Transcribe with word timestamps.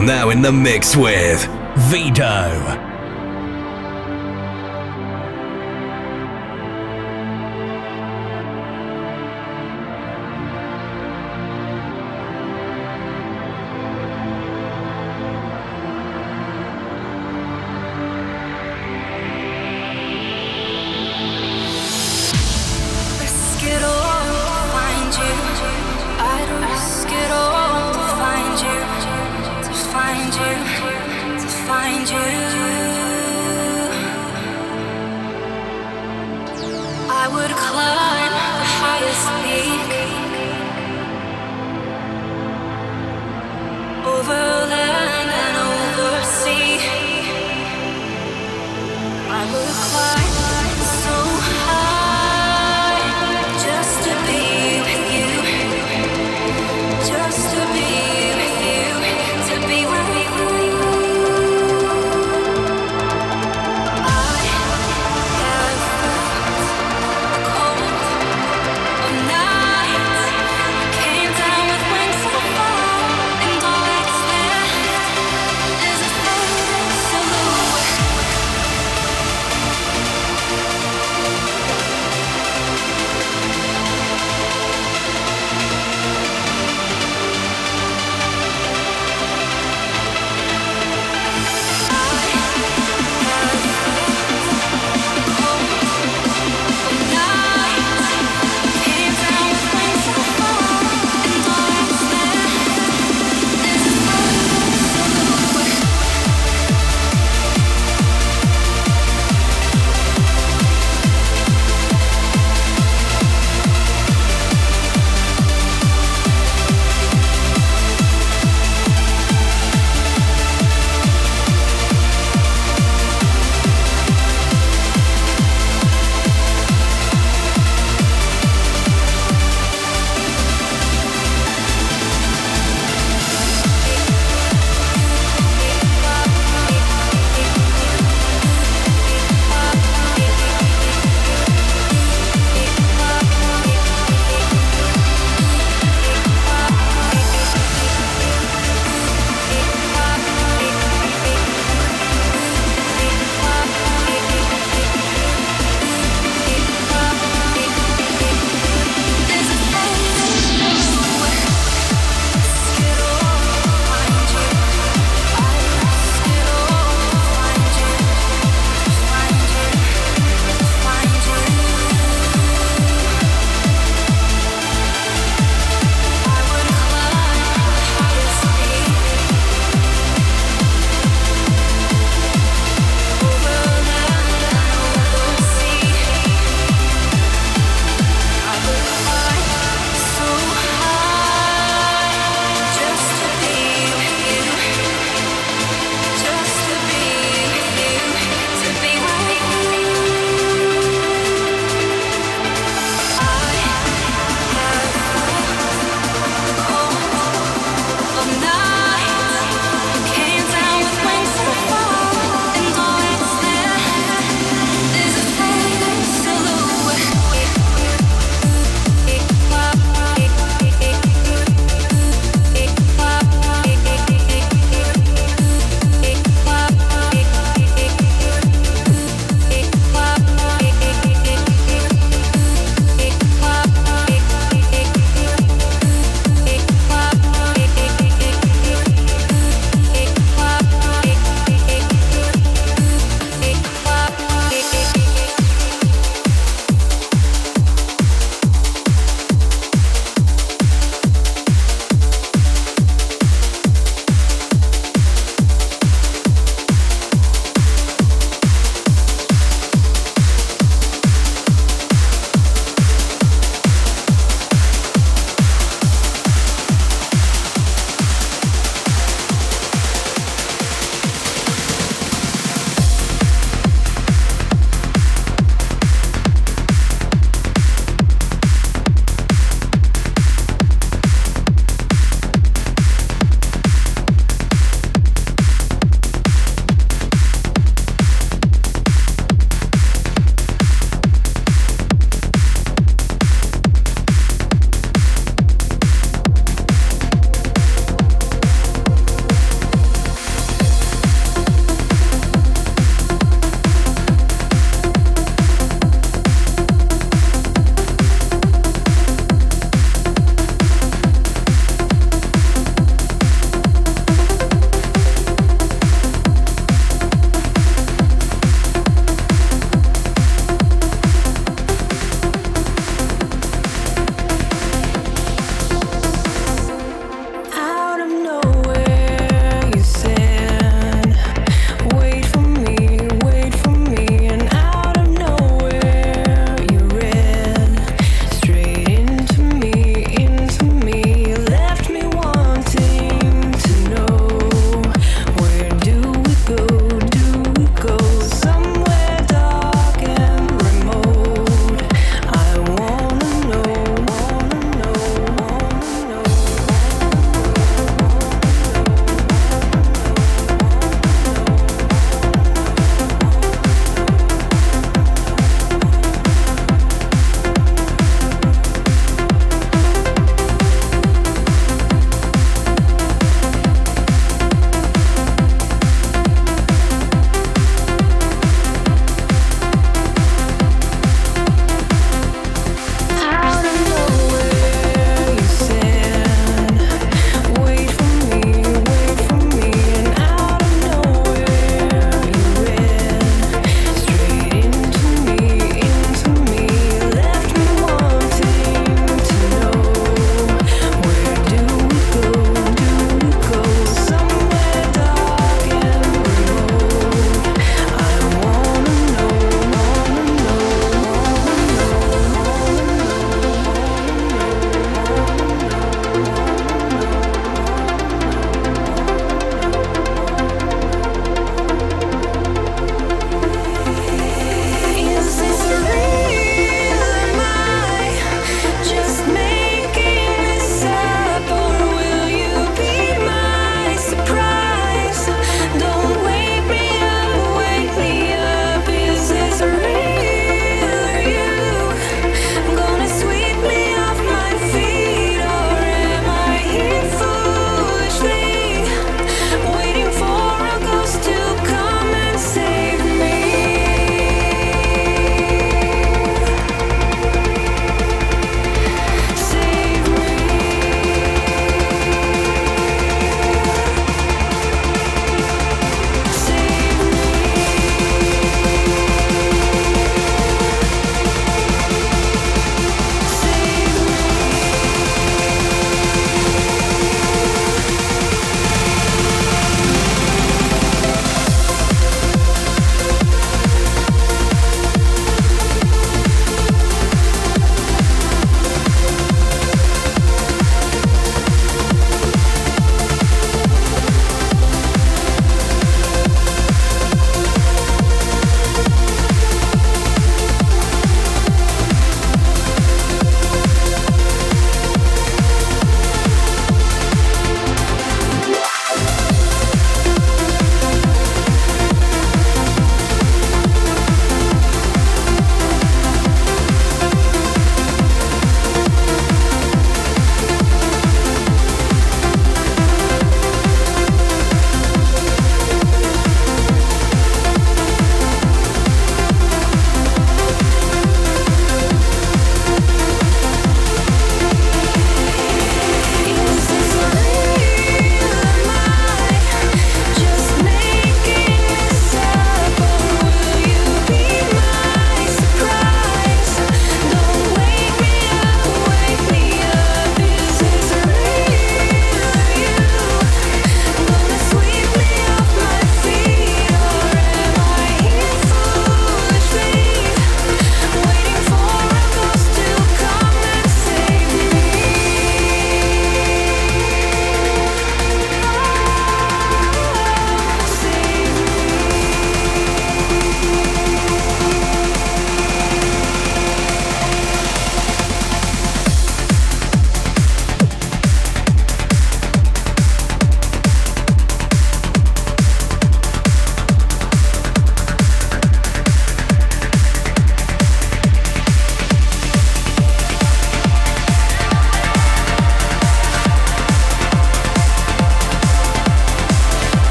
Now 0.00 0.30
in 0.30 0.42
the 0.42 0.52
mix 0.52 0.96
with 0.96 1.46
Vito. 1.90 2.65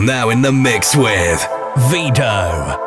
Now 0.00 0.28
in 0.30 0.42
the 0.42 0.52
mix 0.52 0.94
with 0.94 1.46
Vito. 1.90 2.85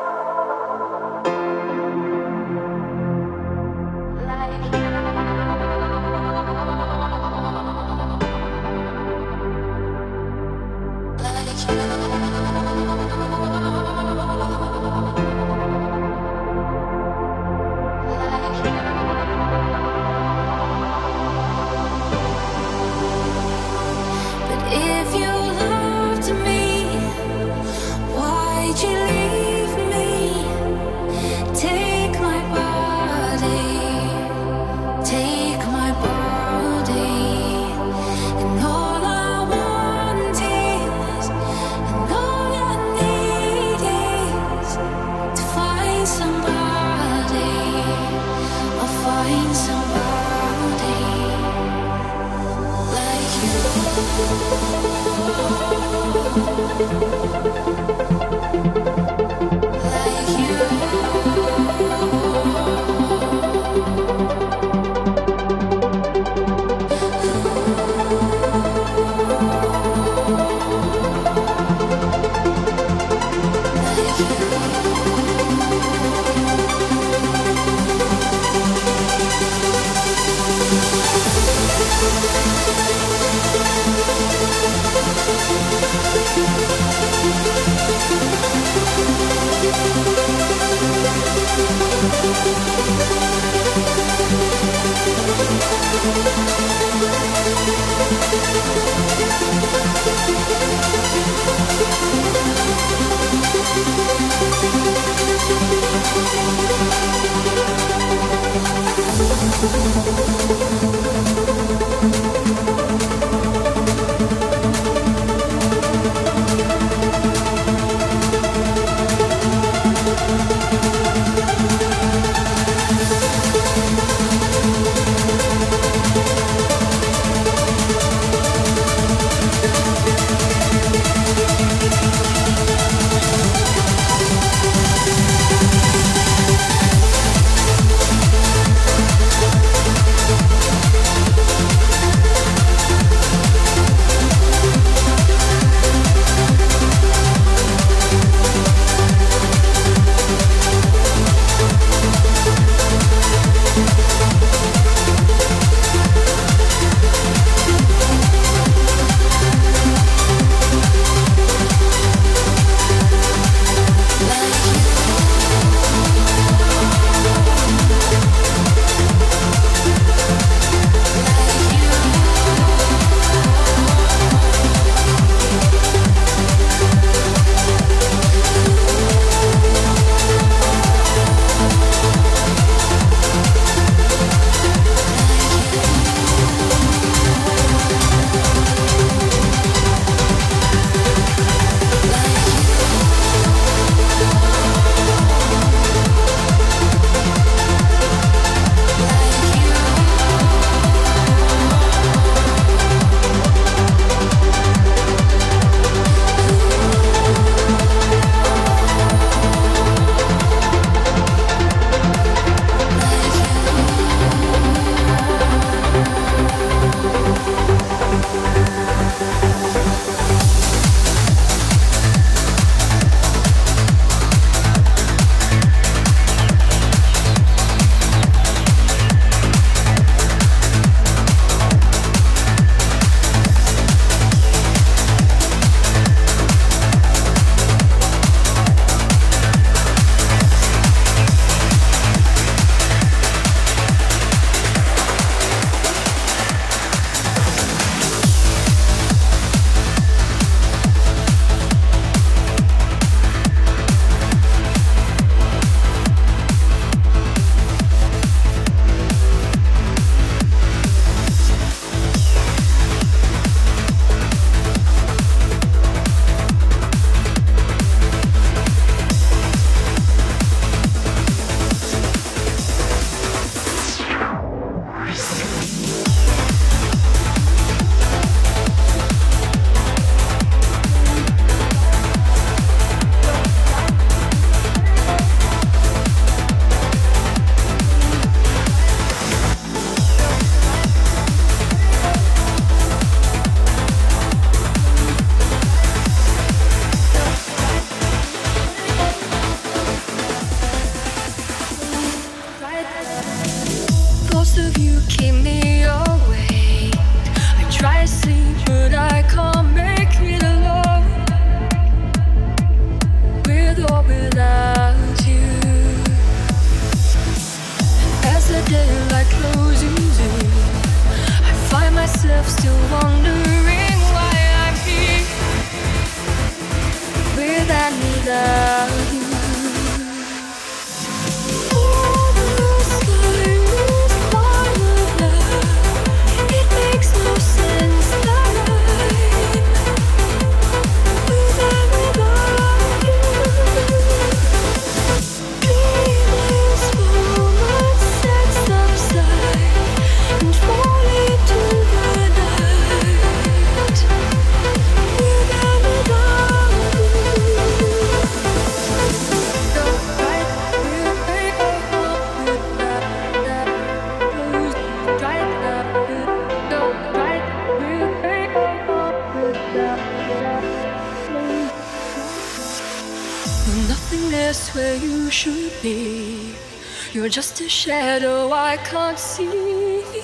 See. 379.39 380.21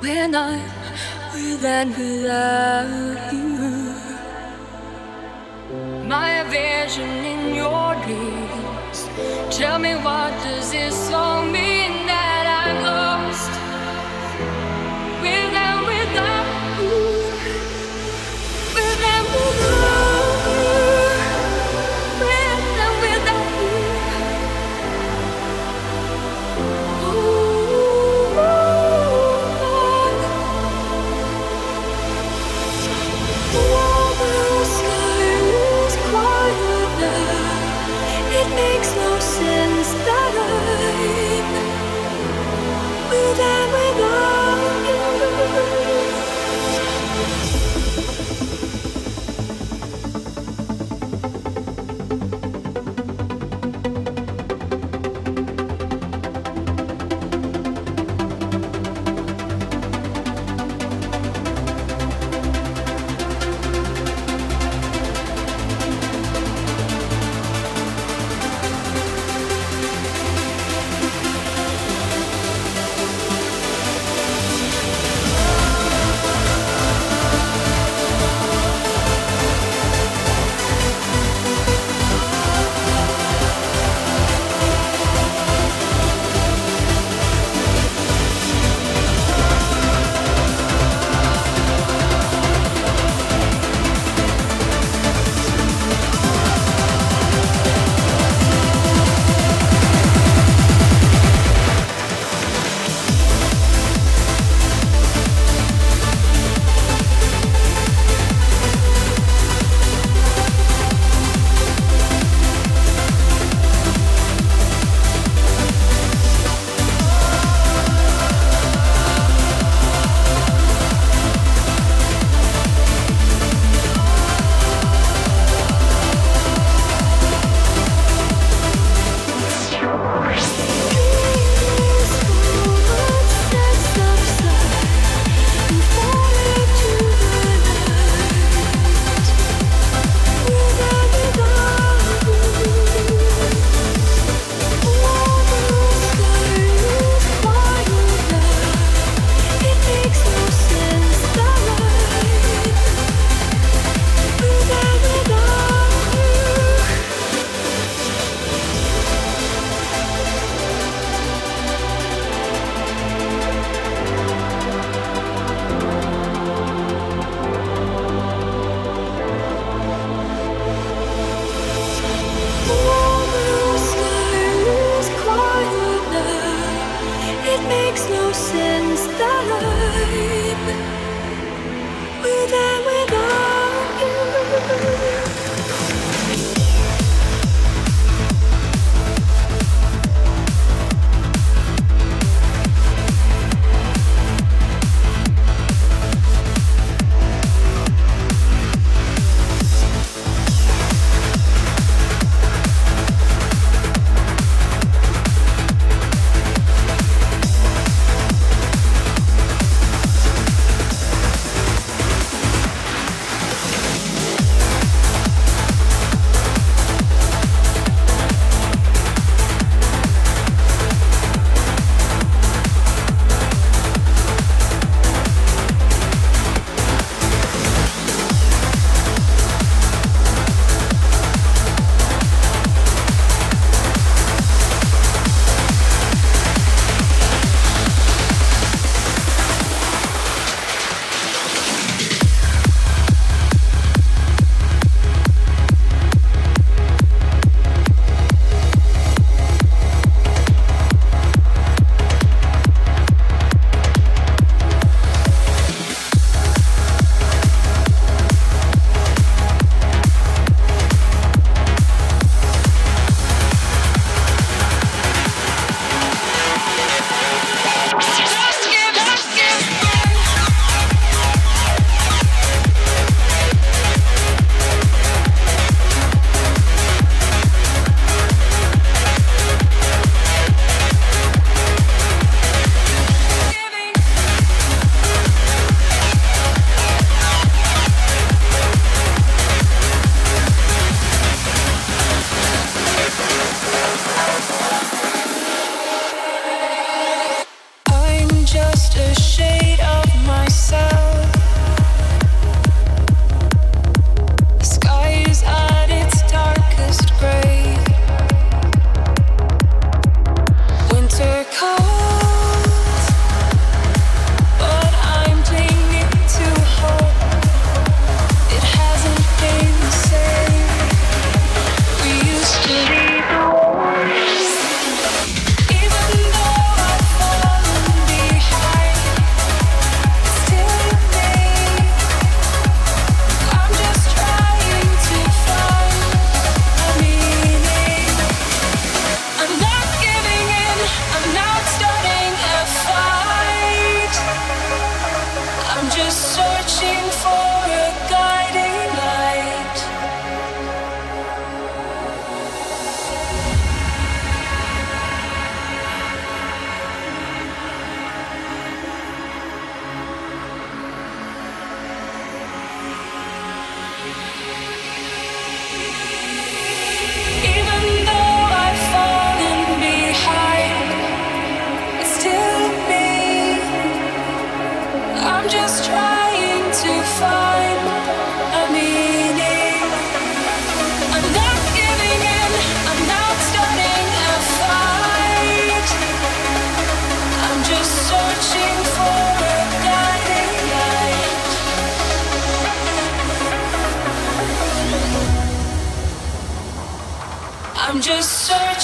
When 0.00 0.34
I'm 0.34 0.60
with 1.32 1.64
and 1.64 1.94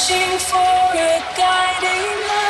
searching 0.09 0.39
for 0.39 0.57
a 0.57 1.21
guiding 1.37 2.29
light. 2.29 2.48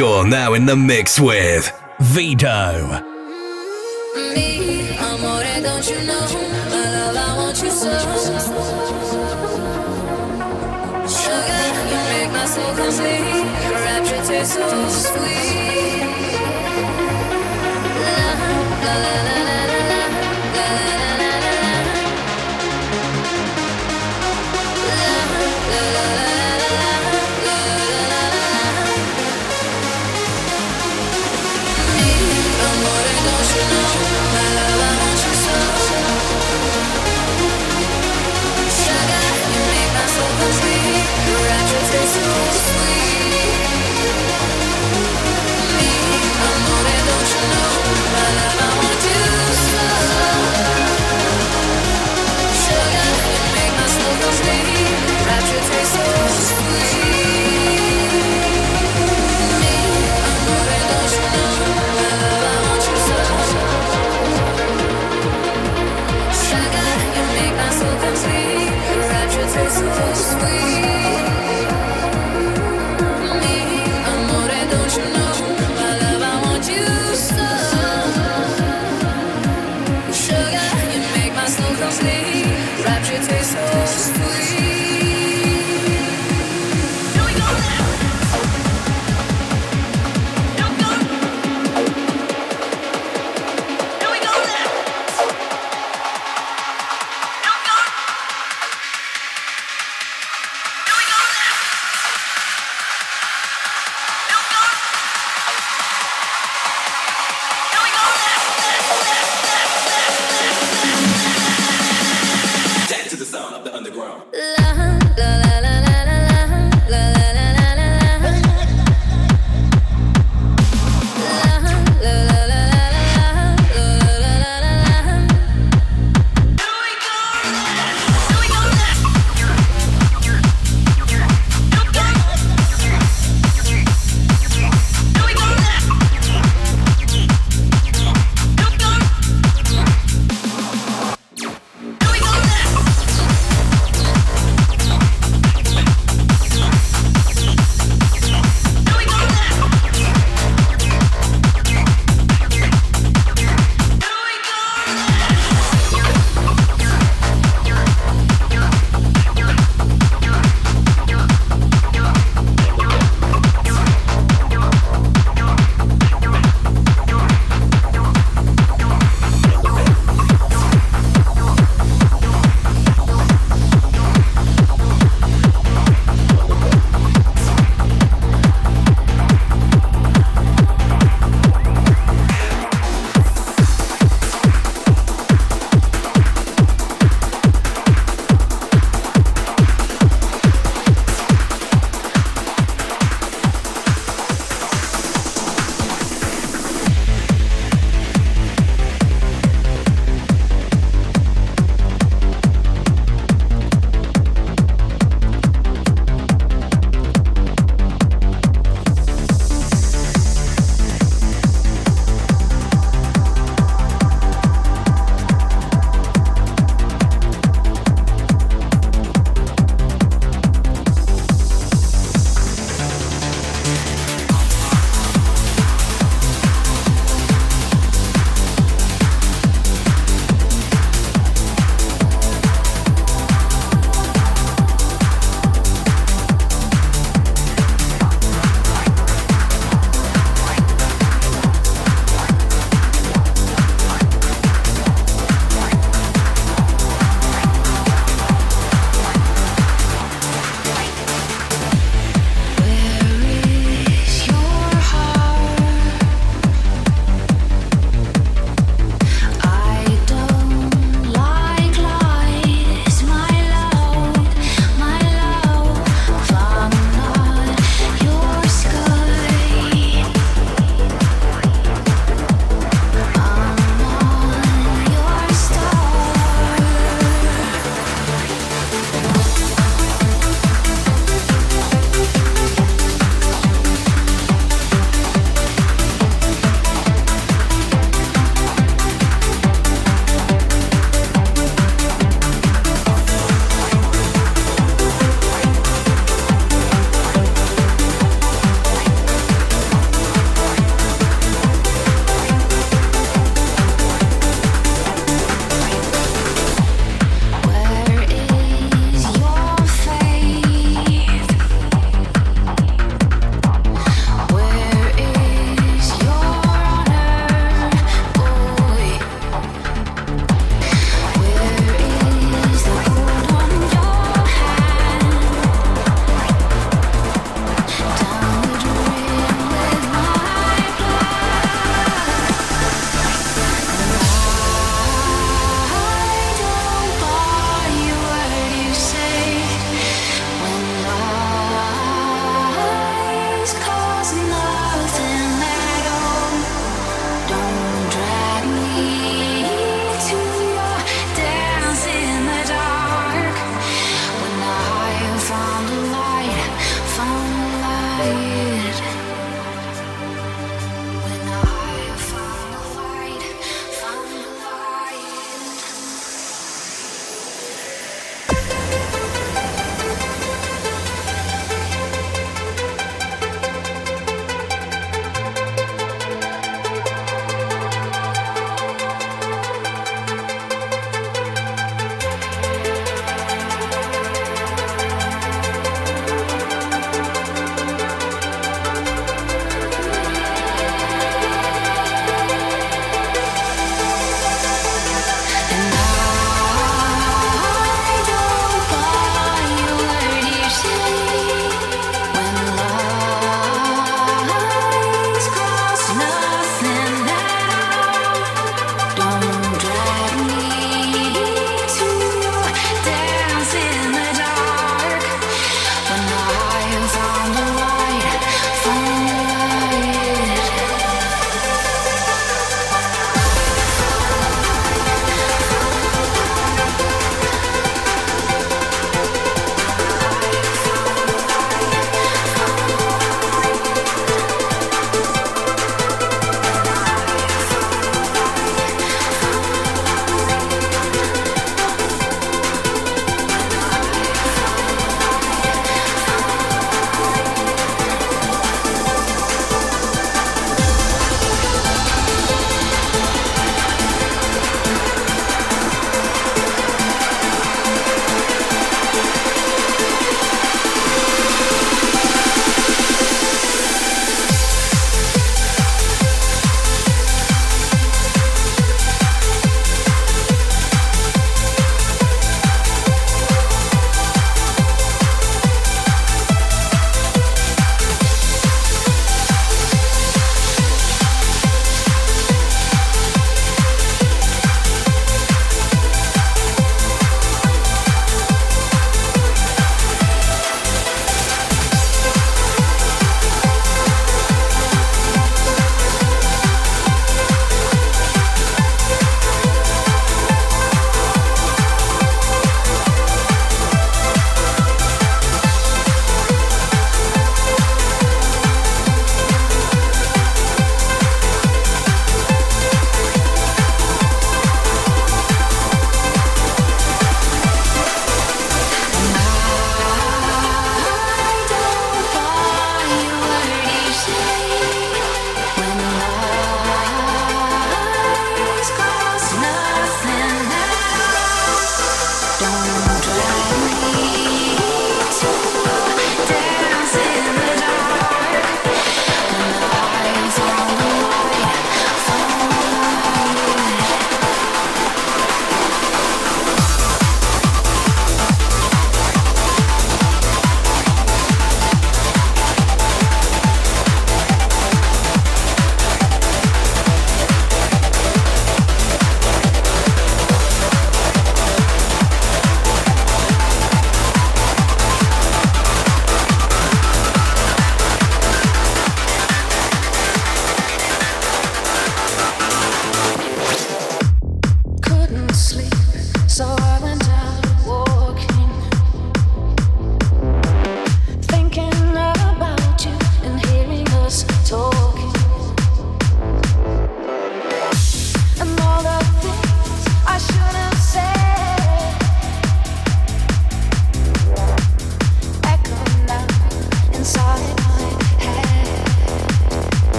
You're 0.00 0.26
now 0.26 0.54
in 0.54 0.64
the 0.64 0.76
mix 0.76 1.20
with 1.20 1.70
Vito. 2.00 3.04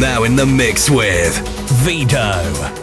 Now 0.00 0.24
in 0.24 0.34
the 0.34 0.46
mix 0.46 0.88
with 0.88 1.36
Vito. 1.84 2.79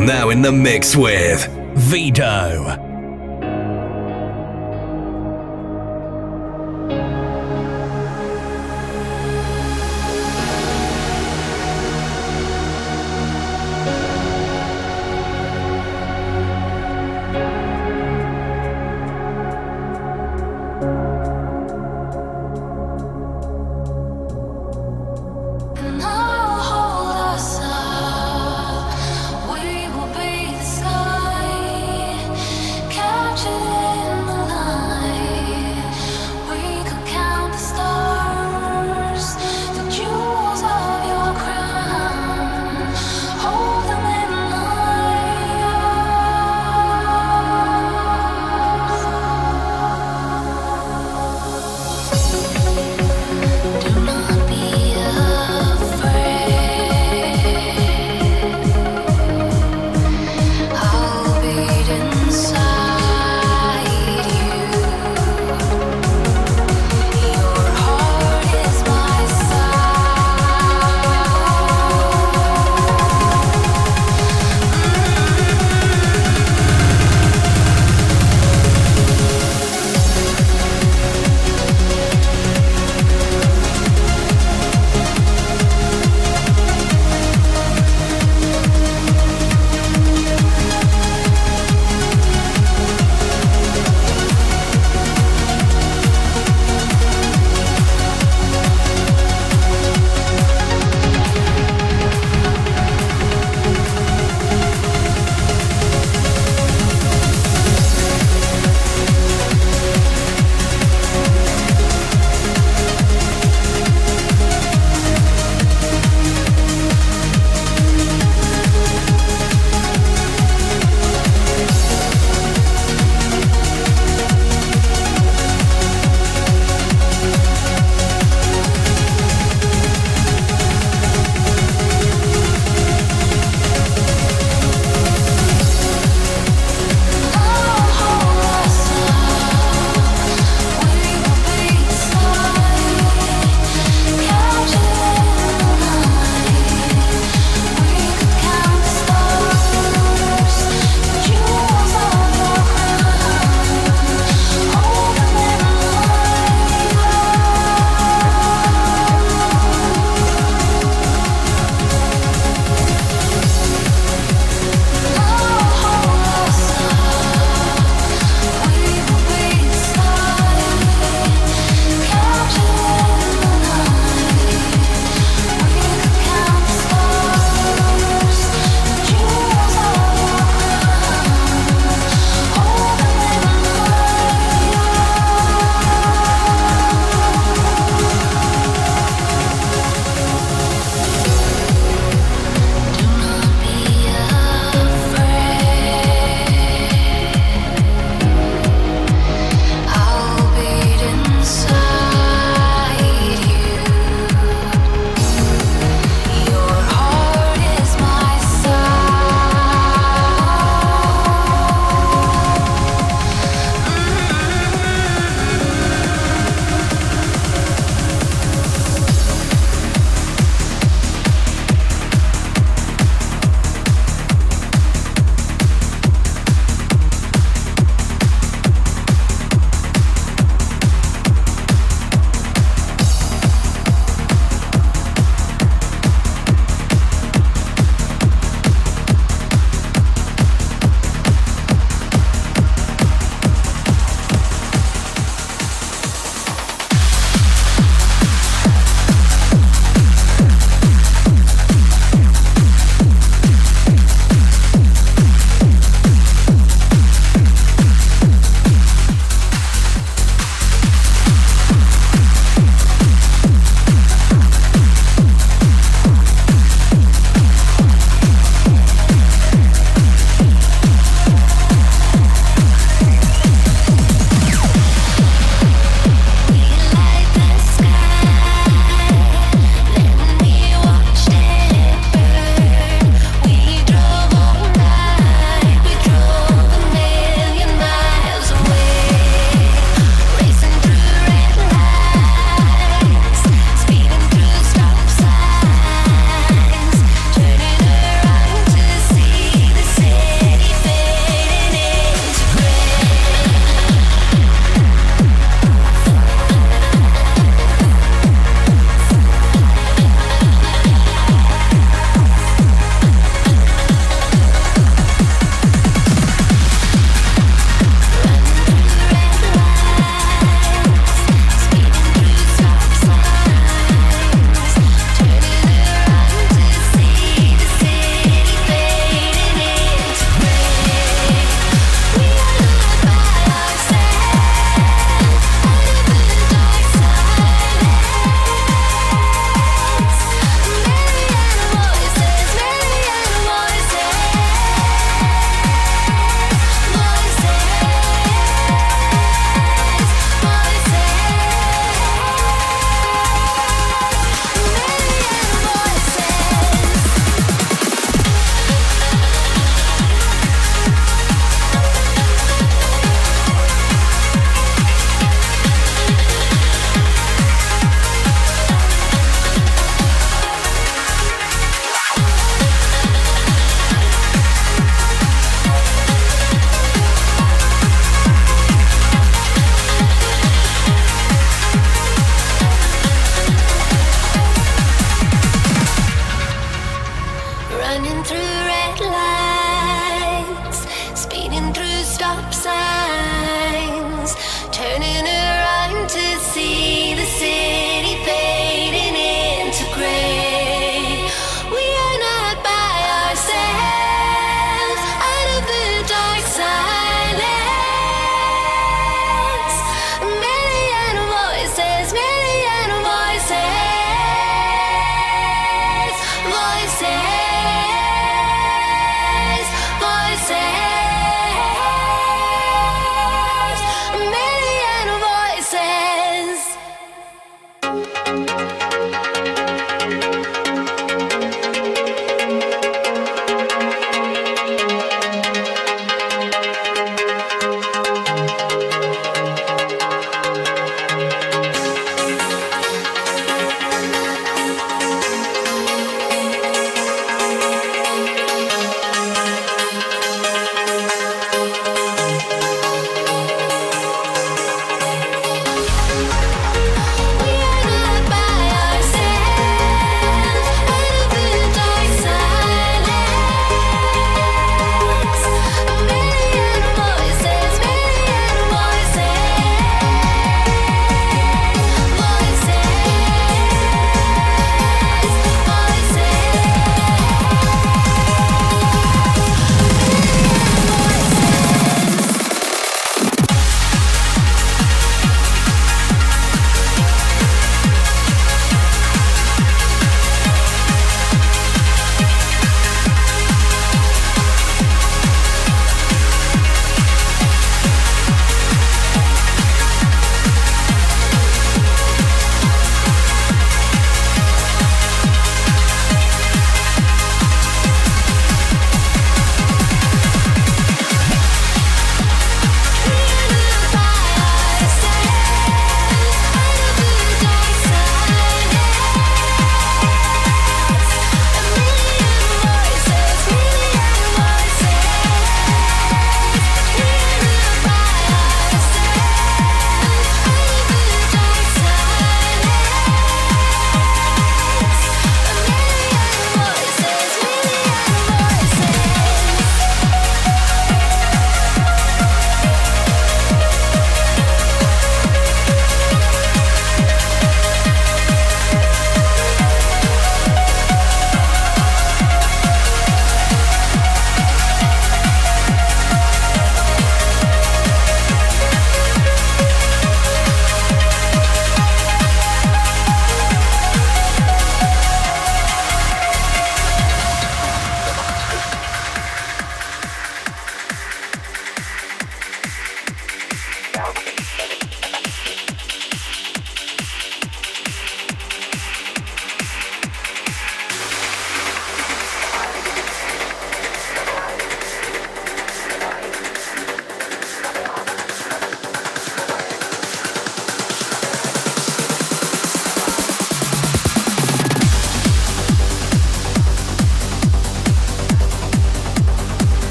Now 0.00 0.28
in 0.30 0.42
the 0.42 0.52
mix 0.52 0.94
with 0.94 1.48
Vito. 1.74 2.55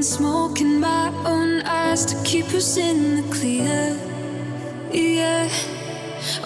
Blowing 0.00 0.16
smoke 0.16 0.60
in 0.62 0.80
my 0.80 1.12
own 1.26 1.60
eyes 1.62 2.06
to 2.06 2.16
keep 2.24 2.46
us 2.54 2.78
in 2.78 3.16
the 3.16 3.34
clear. 3.34 3.98
Yeah. 4.90 5.46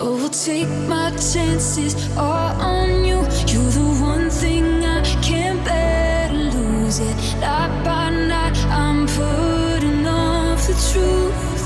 Oh, 0.01 0.17
we'll 0.17 0.29
take 0.29 0.69
my 0.89 1.11
chances 1.11 1.95
all 2.17 2.51
on 2.61 3.05
you. 3.05 3.19
You're 3.47 3.73
the 3.79 3.89
one 4.03 4.29
thing 4.29 4.85
I 4.85 5.03
can't 5.23 5.65
bear 5.65 6.29
to 6.31 6.35
lose 6.35 6.99
it. 6.99 7.17
Night 7.39 7.85
by 7.85 8.11
night, 8.11 8.59
I'm 8.71 9.07
putting 9.07 10.05
off 10.05 10.67
the 10.67 10.75
truth. 10.91 11.63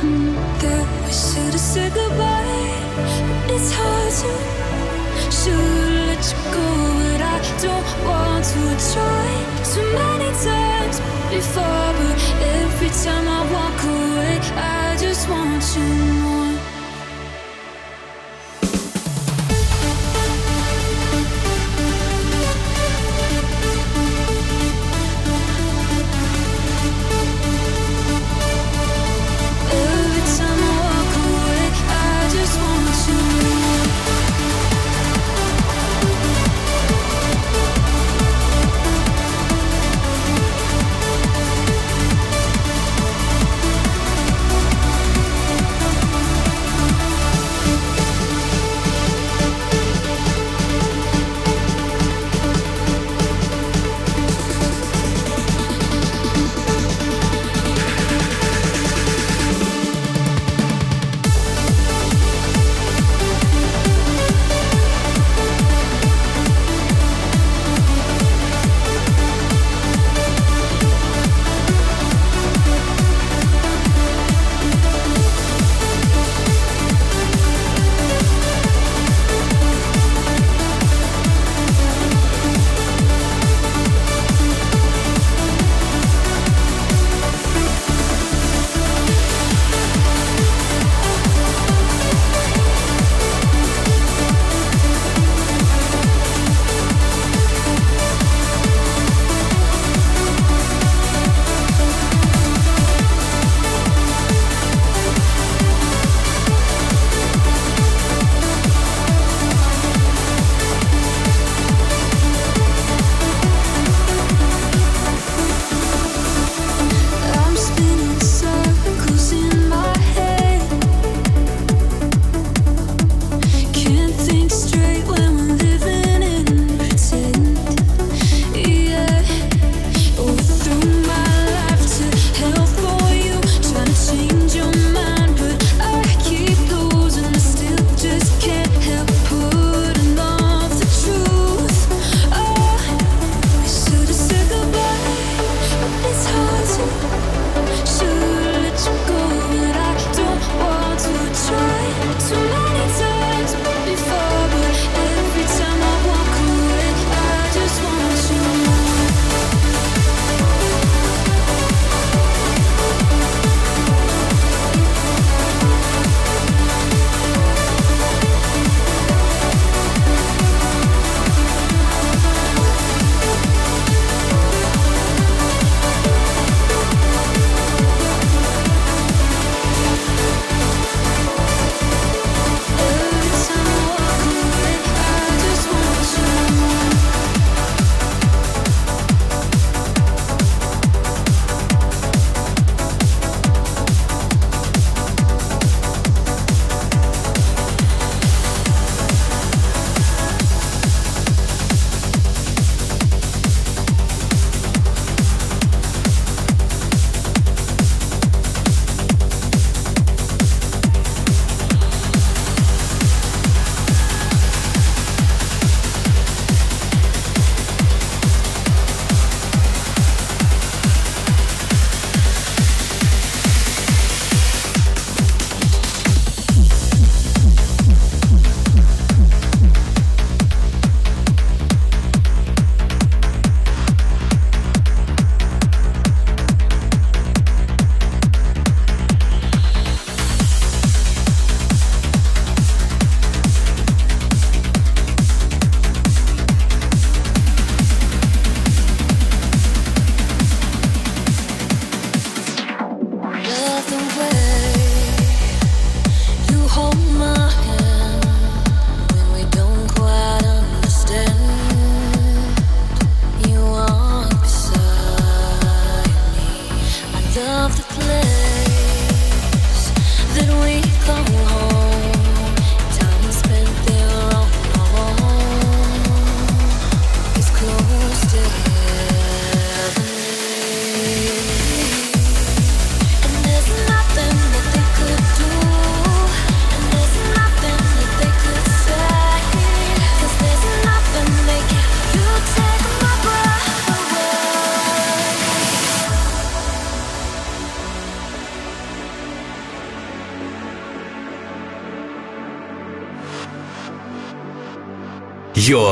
Mm, 0.00 0.34
that 0.62 0.86
we 1.04 1.12
should 1.12 1.52
have 1.52 1.66
said 1.72 1.92
goodbye, 1.92 2.72
but 3.42 3.50
it's 3.56 3.70
hard 3.70 4.12
to. 4.20 4.32
Should 5.30 6.06
let 6.08 6.24
you 6.30 6.38
go, 6.56 6.68
but 7.04 7.20
I 7.20 7.38
don't 7.60 7.90
want 8.06 8.44
to 8.46 8.94
try. 8.94 9.51
Too 9.74 9.80
many 9.80 10.30
times 10.44 11.00
before, 11.30 11.92
but 11.96 12.20
every 12.42 12.90
time 12.90 13.26
I 13.26 13.40
walk 13.50 13.84
away, 13.84 14.38
I 14.54 14.96
just 15.00 15.26
want 15.30 15.64
you 15.74 16.11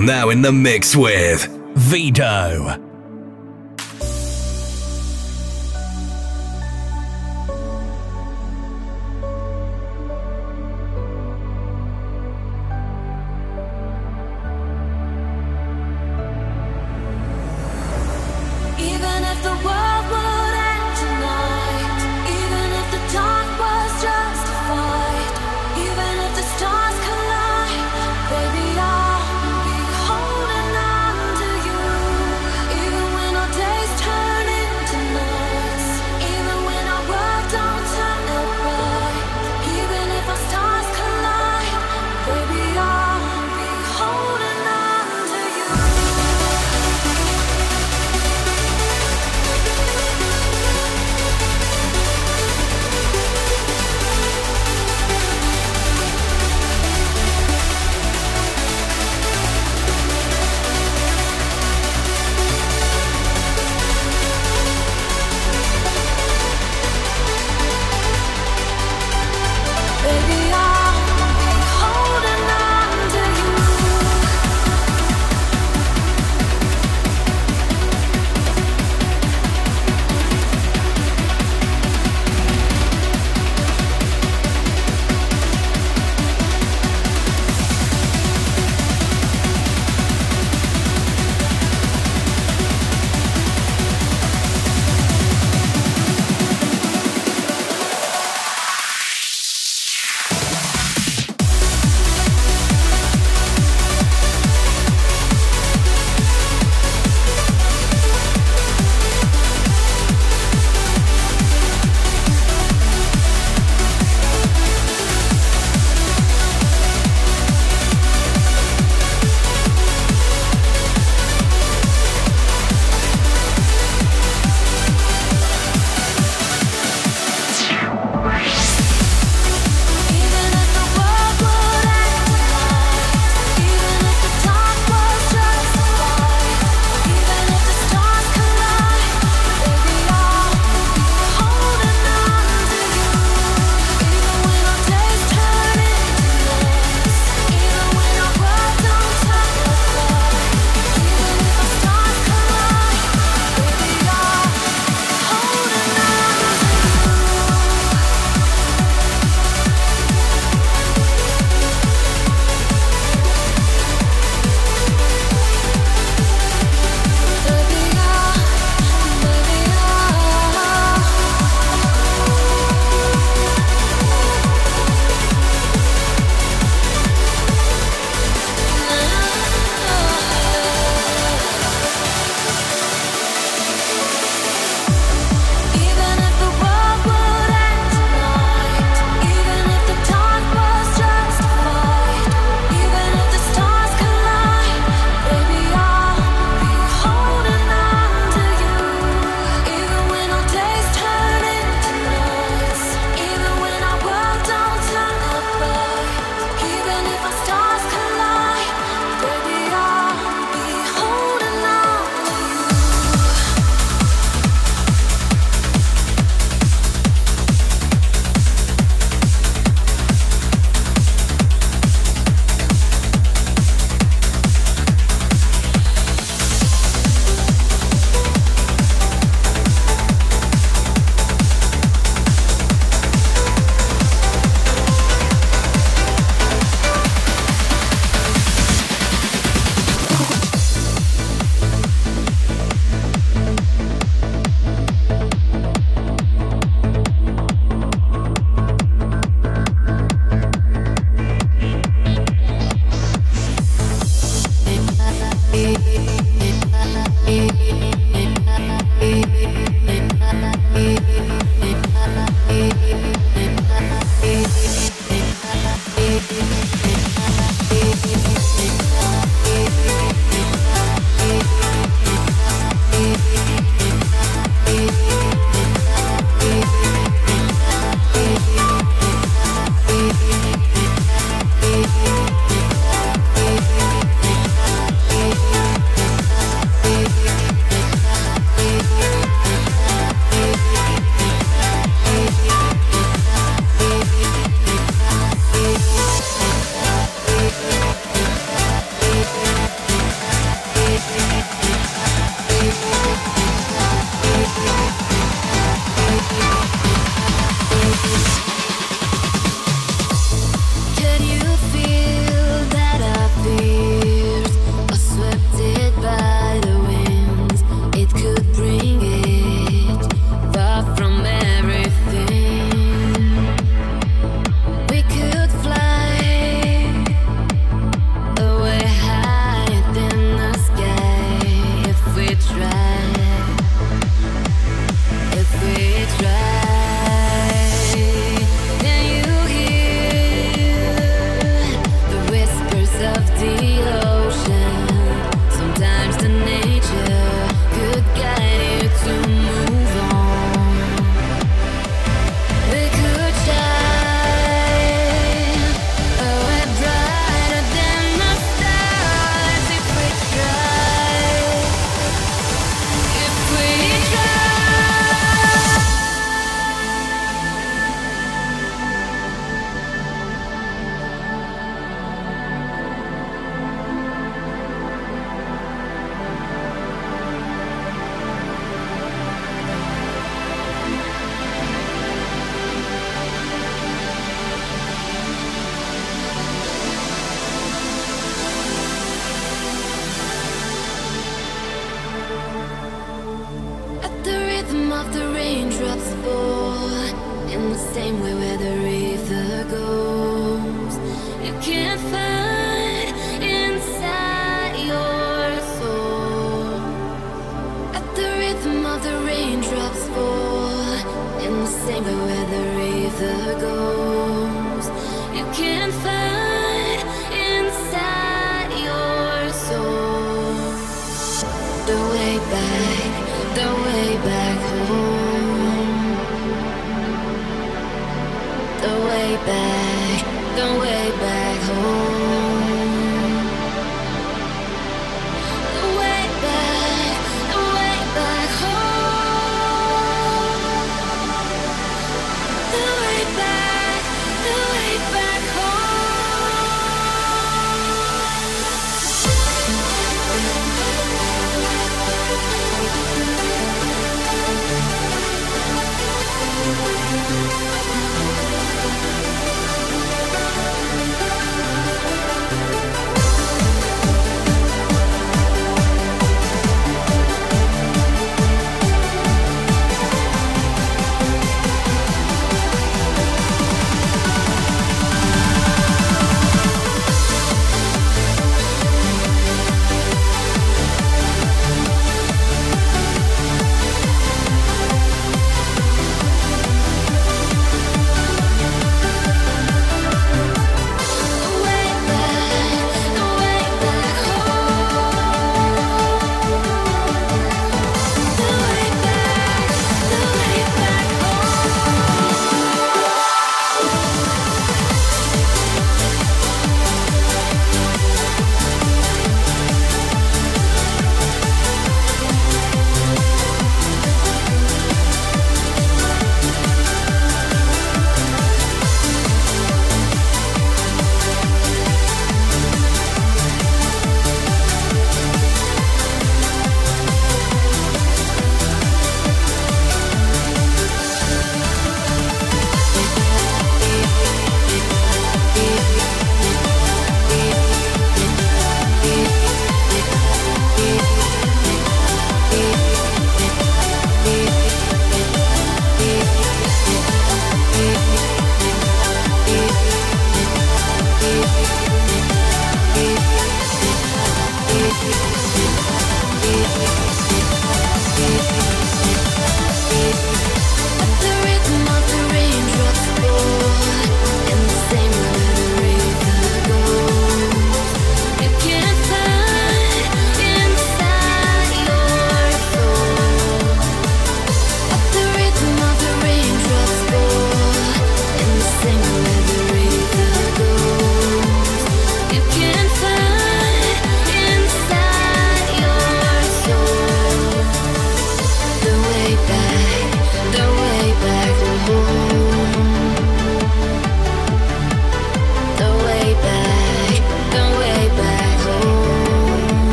now 0.00 0.30
in 0.30 0.42
the 0.42 0.52
mix 0.52 0.94
with 0.96 1.46
Vito. 1.74 2.85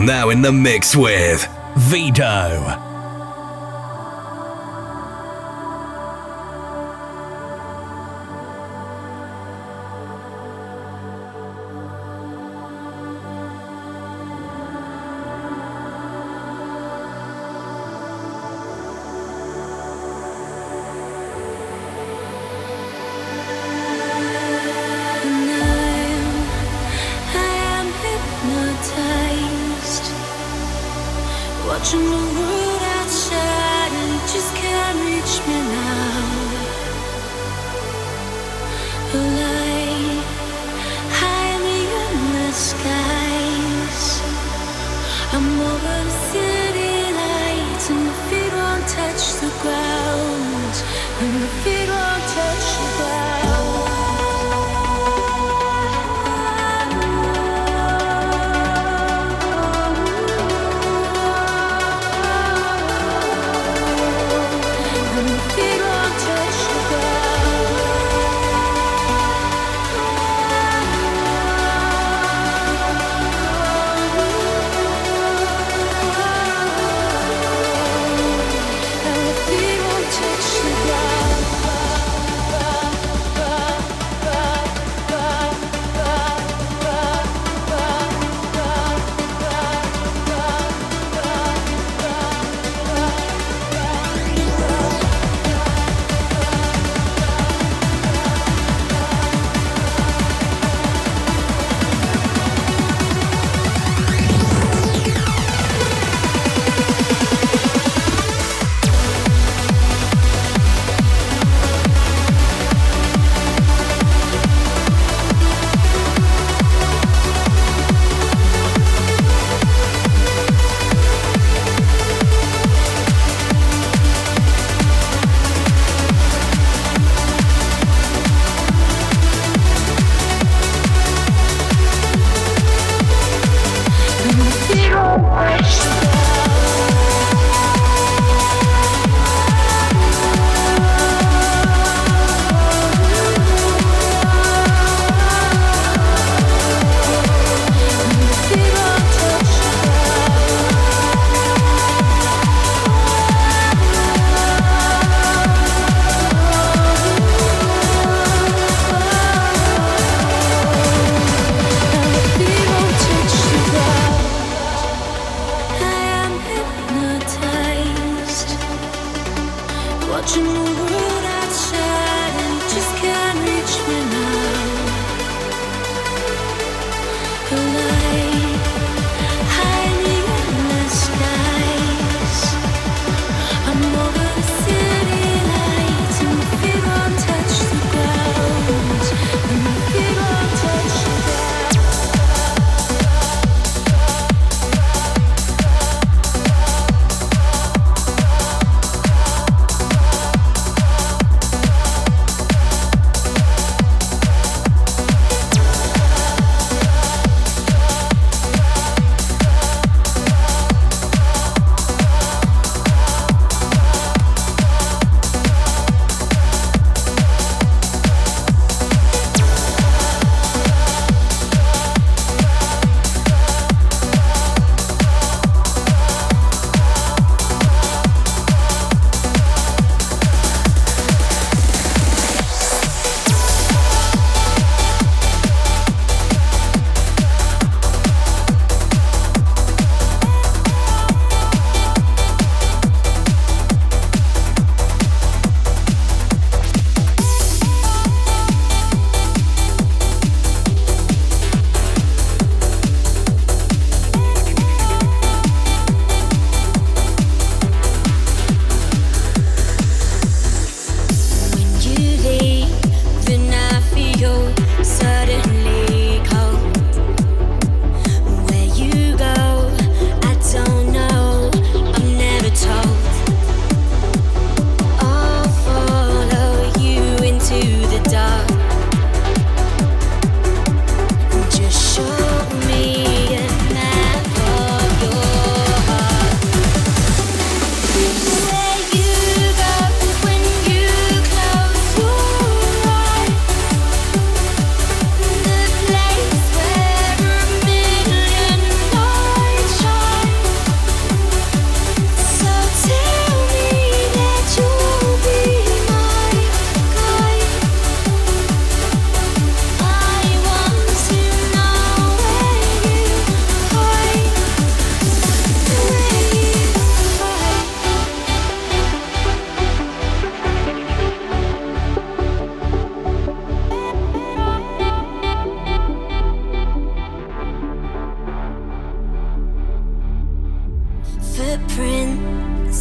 Now 0.00 0.30
in 0.30 0.42
the 0.42 0.52
mix 0.52 0.94
with 0.94 1.48
Vito. 1.76 2.65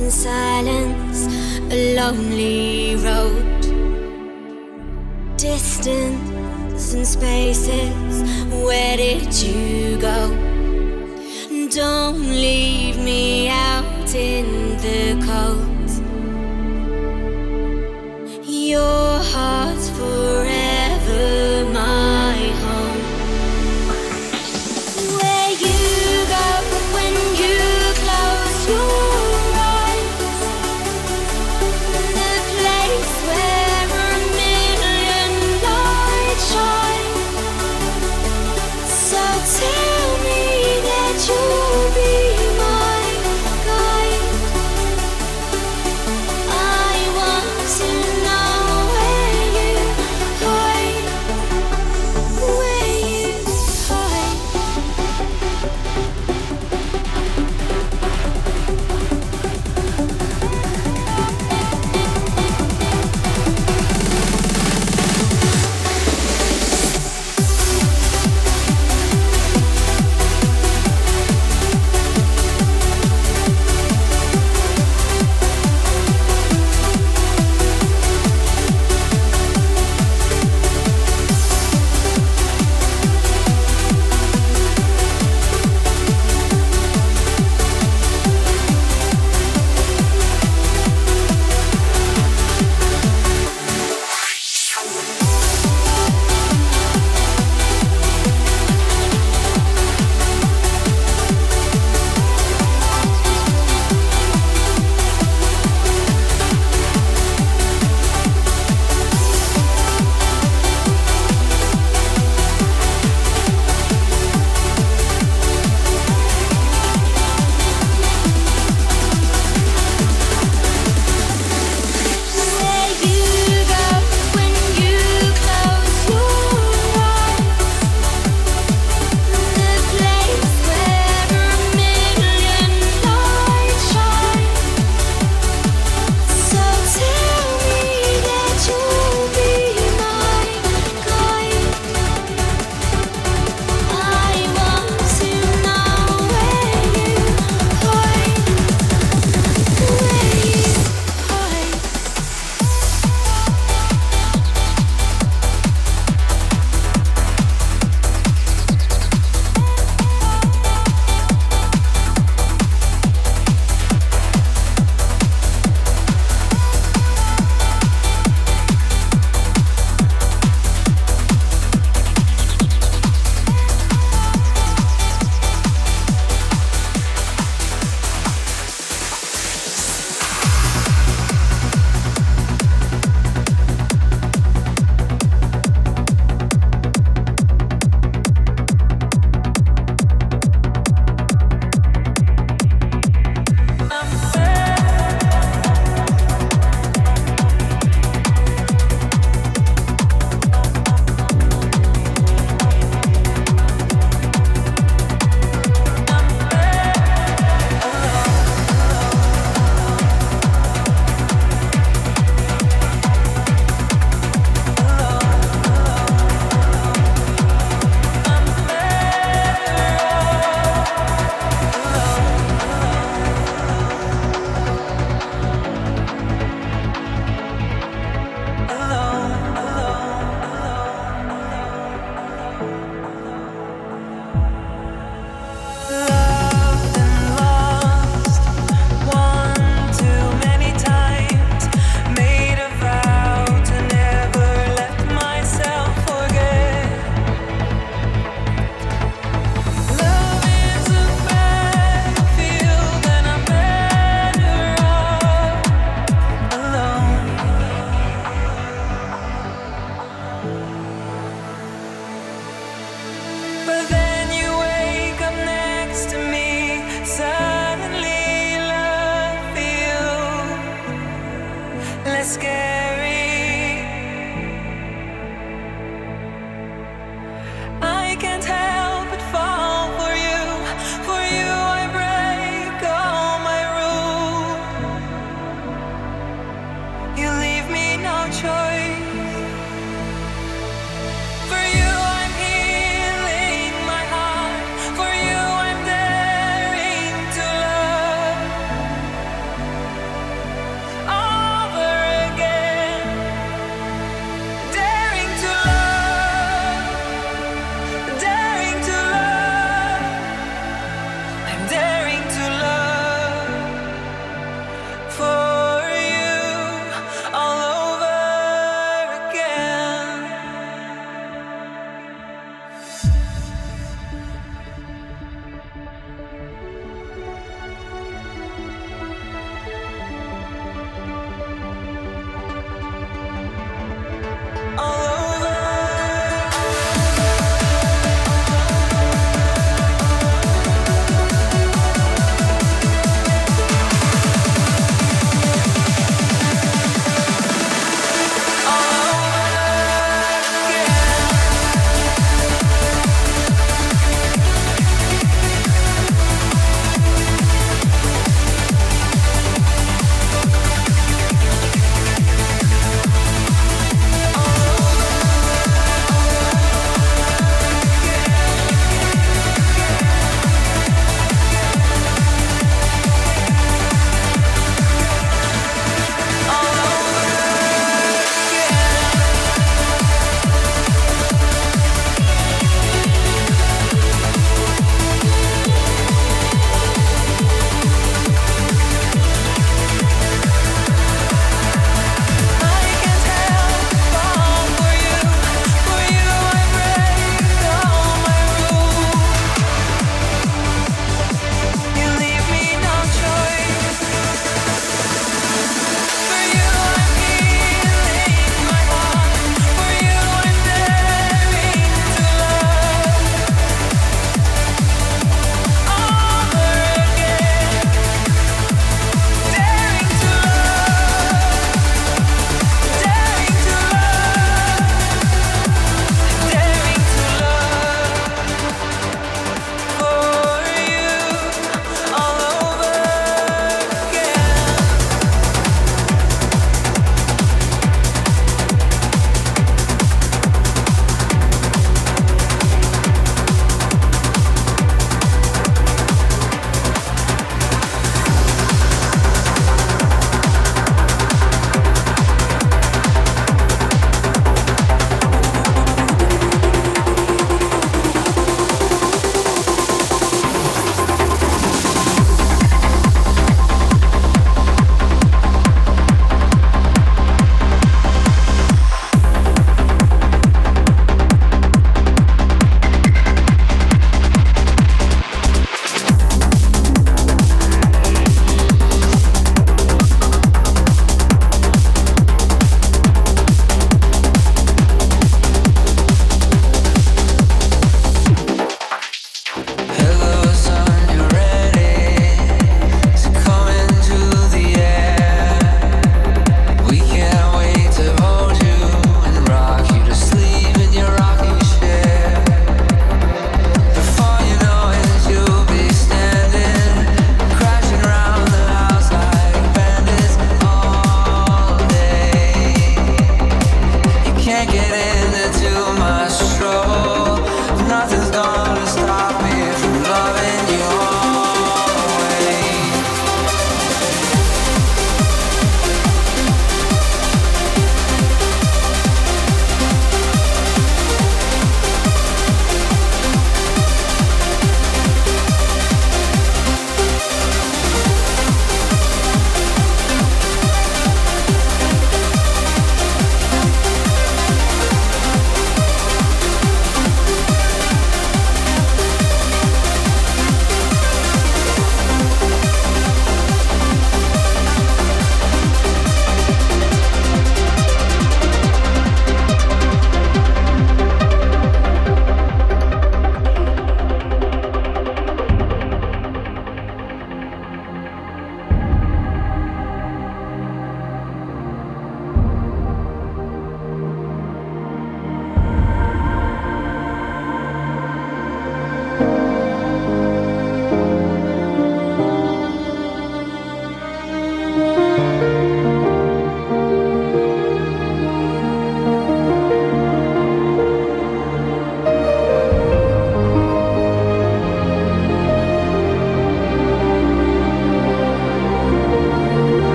in 0.00 0.10
silence, 0.10 1.26
a 1.70 1.94
lonely 1.94 2.96
road. 2.96 3.60
Distance 5.36 6.94
and 6.94 7.06
spaces, 7.06 8.22
where 8.64 8.96
did 8.96 9.32
you 9.42 9.98
go? 9.98 10.28
Don't 11.70 12.20
leave 12.20 12.98
me 12.98 13.48
out 13.48 14.14
in 14.14 14.46
the 14.78 15.14
cold. 15.26 15.68
You're 18.46 19.09